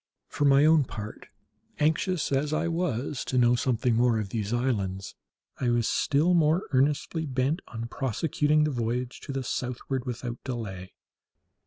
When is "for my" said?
0.29-0.65